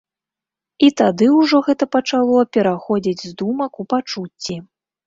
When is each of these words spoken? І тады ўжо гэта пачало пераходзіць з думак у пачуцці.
І 0.87 0.89
тады 1.01 1.27
ўжо 1.41 1.61
гэта 1.69 1.89
пачало 1.99 2.39
пераходзіць 2.59 3.17
з 3.29 3.33
думак 3.45 3.71
у 3.85 3.89
пачуцці. 3.95 4.61